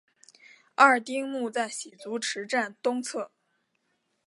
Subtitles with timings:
[0.73, 3.29] 二丁目在洗足池站东侧。